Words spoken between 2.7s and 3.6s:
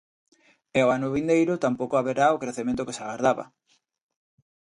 que se agardaba.